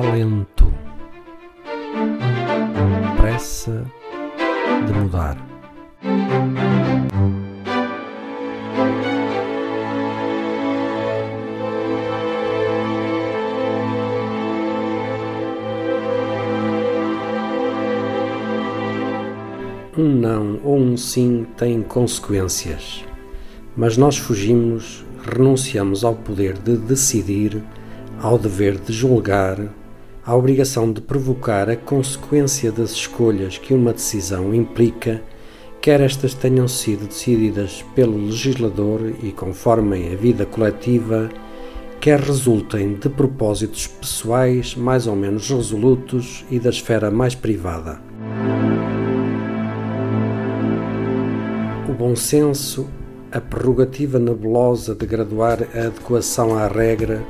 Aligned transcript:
talento, 0.00 0.72
pressa 3.16 3.84
de 4.86 4.92
mudar. 4.92 5.36
Um 19.96 20.04
não 20.04 20.60
ou 20.62 20.78
um 20.78 20.96
sim 20.96 21.44
tem 21.56 21.82
consequências, 21.82 23.04
mas 23.76 23.96
nós 23.96 24.16
fugimos, 24.16 25.04
renunciamos 25.24 26.04
ao 26.04 26.14
poder 26.14 26.56
de 26.56 26.76
decidir, 26.76 27.60
ao 28.22 28.38
dever 28.38 28.78
de 28.78 28.92
julgar, 28.92 29.58
à 30.28 30.36
obrigação 30.36 30.92
de 30.92 31.00
provocar 31.00 31.70
a 31.70 31.74
consequência 31.74 32.70
das 32.70 32.90
escolhas 32.90 33.56
que 33.56 33.72
uma 33.72 33.94
decisão 33.94 34.54
implica, 34.54 35.22
quer 35.80 36.02
estas 36.02 36.34
tenham 36.34 36.68
sido 36.68 37.06
decididas 37.06 37.82
pelo 37.94 38.26
legislador 38.26 39.10
e 39.22 39.32
conformem 39.32 40.12
a 40.12 40.16
vida 40.16 40.44
coletiva, 40.44 41.30
quer 41.98 42.20
resultem 42.20 42.92
de 42.92 43.08
propósitos 43.08 43.86
pessoais 43.86 44.74
mais 44.74 45.06
ou 45.06 45.16
menos 45.16 45.48
resolutos 45.48 46.44
e 46.50 46.58
da 46.58 46.68
esfera 46.68 47.10
mais 47.10 47.34
privada. 47.34 47.98
o 51.88 51.92
bom 51.94 52.14
senso, 52.14 52.86
a 53.32 53.40
prerrogativa 53.40 54.18
nebulosa 54.18 54.94
de 54.94 55.06
graduar 55.06 55.58
a 55.74 55.86
adequação 55.86 56.54
à 56.54 56.68
regra 56.68 57.24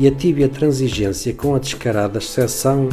e 0.00 0.08
a 0.08 0.10
tíbia 0.10 0.48
transigência 0.48 1.34
com 1.34 1.54
a 1.54 1.58
descarada 1.58 2.16
exceção 2.16 2.88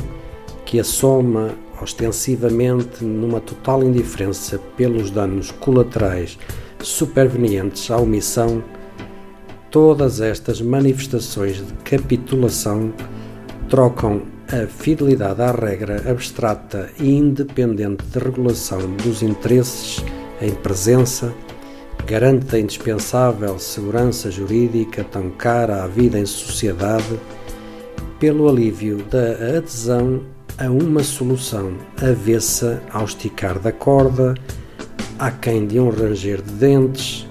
que 0.66 0.78
assoma 0.78 1.52
ostensivamente 1.82 3.02
numa 3.02 3.40
total 3.40 3.82
indiferença 3.82 4.60
pelos 4.76 5.10
danos 5.10 5.50
colaterais 5.52 6.38
supervenientes 6.82 7.90
à 7.90 7.98
omissão, 7.98 8.62
todas 9.72 10.20
estas 10.20 10.60
manifestações 10.60 11.66
de 11.66 11.72
capitulação 11.86 12.92
trocam 13.70 14.24
a 14.52 14.68
fidelidade 14.68 15.42
à 15.42 15.52
regra 15.54 16.12
abstrata 16.12 16.90
e 17.00 17.10
independente 17.10 18.04
de 18.04 18.20
regulação 18.20 18.80
dos 18.98 19.24
interesses 19.24 20.04
em 20.42 20.52
presença, 20.52 21.34
garante 22.06 22.56
a 22.56 22.60
indispensável 22.60 23.58
segurança 23.60 24.32
jurídica 24.32 25.04
tão 25.04 25.30
cara 25.32 25.84
à 25.84 25.88
vida 25.88 26.20
em 26.20 26.26
sociedade, 26.26 27.20
pelo 28.20 28.48
alívio 28.48 28.98
da 29.04 29.58
adesão 29.58 30.22
a 30.58 30.70
uma 30.70 31.04
solução 31.04 31.74
avessa 32.02 32.82
ao 32.92 33.06
esticar 33.06 33.60
da 33.60 33.72
corda, 33.72 34.34
aquém 35.20 35.68
de 35.68 35.80
um 35.80 35.90
ranger 35.90 36.42
de 36.42 36.52
dentes, 36.54 37.28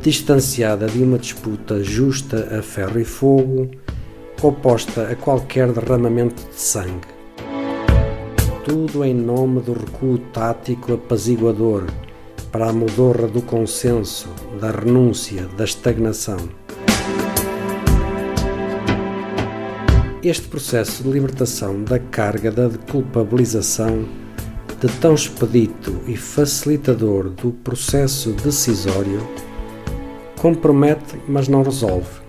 distanciada 0.00 0.86
de 0.86 1.02
uma 1.02 1.18
disputa 1.18 1.82
justa 1.82 2.58
a 2.58 2.62
ferro 2.62 3.00
e 3.00 3.04
fogo, 3.04 3.68
oposta 4.42 5.08
a 5.10 5.16
qualquer 5.16 5.72
derramamento 5.72 6.42
de 6.48 6.60
sangue. 6.60 7.16
Tudo 8.64 9.04
em 9.04 9.14
nome 9.14 9.60
do 9.60 9.72
recuo 9.72 10.18
tático 10.32 10.94
apaziguador 10.94 11.84
para 12.50 12.68
a 12.68 12.72
modorra 12.72 13.26
do 13.26 13.42
consenso, 13.42 14.28
da 14.60 14.70
renúncia, 14.70 15.46
da 15.56 15.64
estagnação. 15.64 16.36
Este 20.22 20.48
processo 20.48 21.02
de 21.02 21.10
libertação 21.10 21.82
da 21.84 21.98
carga 21.98 22.50
da 22.50 22.68
culpabilização, 22.90 24.04
de 24.80 24.88
tão 24.98 25.14
expedito 25.14 26.00
e 26.06 26.16
facilitador 26.16 27.30
do 27.30 27.52
processo 27.52 28.32
decisório, 28.32 29.20
compromete, 30.40 31.16
mas 31.28 31.48
não 31.48 31.62
resolve, 31.62 32.20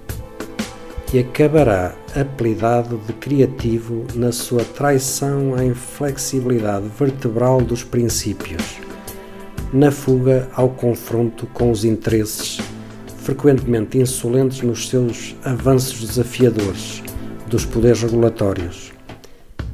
e 1.14 1.20
acabará 1.20 1.96
apelidado 2.16 3.00
de 3.06 3.14
criativo 3.14 4.06
na 4.14 4.32
sua 4.32 4.64
traição 4.64 5.56
à 5.56 5.64
inflexibilidade 5.64 6.88
vertebral 6.98 7.62
dos 7.62 7.84
princípios 7.84 8.87
na 9.74 9.92
fuga 9.92 10.48
ao 10.54 10.70
confronto 10.70 11.46
com 11.48 11.72
os 11.72 11.84
interesses, 11.84 12.60
frequentemente 13.18 13.98
insolentes 13.98 14.62
nos 14.62 14.88
seus 14.88 15.36
avanços 15.44 16.08
desafiadores 16.08 17.04
dos 17.48 17.66
poderes 17.66 18.02
regulatórios, 18.02 18.94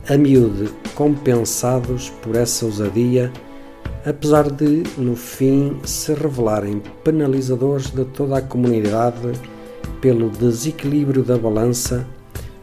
a 0.09 0.17
miúde 0.17 0.69
compensados 0.95 2.09
por 2.21 2.35
essa 2.35 2.65
ousadia, 2.65 3.31
apesar 4.05 4.49
de, 4.51 4.83
no 4.97 5.15
fim, 5.15 5.79
se 5.83 6.13
revelarem 6.13 6.81
penalizadores 7.03 7.91
de 7.91 8.03
toda 8.05 8.37
a 8.37 8.41
comunidade 8.41 9.31
pelo 10.01 10.29
desequilíbrio 10.29 11.23
da 11.23 11.37
balança, 11.37 12.05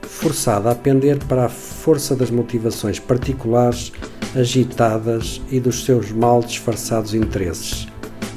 forçada 0.03 0.71
a 0.71 0.75
pender 0.75 1.19
para 1.25 1.47
a 1.47 1.49
força 1.49 2.15
das 2.15 2.31
motivações 2.31 2.99
particulares 2.99 3.93
agitadas 4.35 5.41
e 5.51 5.59
dos 5.59 5.85
seus 5.85 6.13
mal 6.13 6.41
disfarçados 6.41 7.15
interesses, 7.15 7.89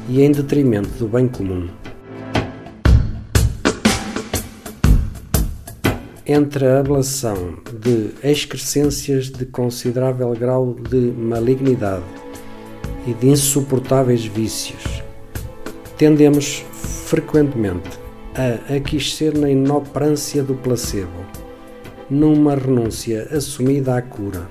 e 0.10 0.22
em 0.22 0.32
detrimento 0.32 0.90
do 0.98 1.08
bem 1.08 1.28
comum. 1.28 1.70
Entre 6.26 6.66
a 6.66 6.80
ablação 6.80 7.58
de 7.82 8.10
excrescências 8.24 9.30
de 9.30 9.46
considerável 9.46 10.32
grau 10.32 10.74
de 10.74 11.12
malignidade 11.12 12.04
e 13.06 13.14
de 13.14 13.28
insuportáveis 13.28 14.26
vícios, 14.26 15.04
tendemos 15.98 16.64
frequentemente 17.06 18.00
a 18.36 18.76
aquecer 18.76 19.38
na 19.38 19.50
inoperância 19.50 20.42
do 20.42 20.56
placebo, 20.56 21.24
numa 22.10 22.56
renúncia 22.56 23.28
assumida 23.32 23.96
à 23.96 24.02
cura 24.02 24.50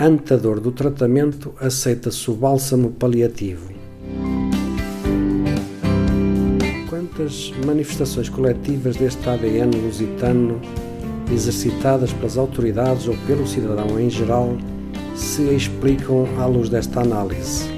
antador 0.00 0.60
do 0.60 0.72
tratamento, 0.72 1.52
aceita-se 1.60 2.30
o 2.30 2.34
bálsamo 2.34 2.90
paliativo. 2.92 3.70
Quantas 6.88 7.52
manifestações 7.66 8.30
coletivas 8.30 8.96
deste 8.96 9.28
ADN 9.28 9.76
lusitano, 9.76 10.58
exercitadas 11.30 12.14
pelas 12.14 12.38
autoridades 12.38 13.08
ou 13.08 13.16
pelo 13.26 13.46
cidadão 13.46 14.00
em 14.00 14.08
geral, 14.08 14.56
se 15.14 15.42
explicam 15.54 16.26
à 16.38 16.46
luz 16.46 16.70
desta 16.70 17.02
análise? 17.02 17.68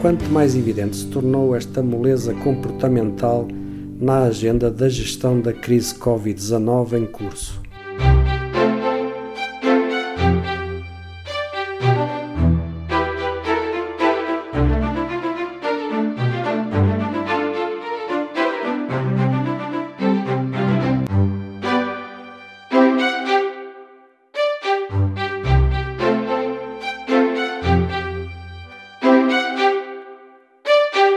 Quanto 0.00 0.24
mais 0.24 0.56
evidente 0.56 0.96
se 0.96 1.06
tornou 1.06 1.54
esta 1.54 1.84
moleza 1.84 2.34
comportamental 2.34 3.46
na 4.00 4.24
agenda 4.24 4.72
da 4.72 4.88
gestão 4.88 5.40
da 5.40 5.52
crise 5.52 5.94
Covid-19 5.94 6.94
em 6.94 7.06
curso. 7.06 7.57